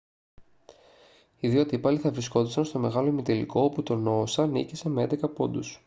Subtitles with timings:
[1.39, 5.79] οι δύο αντίπαλοι θα βρισκόντουσαν στον μεγάλο ημιτελικό όπου το noosa νίκησε με 11 πόντους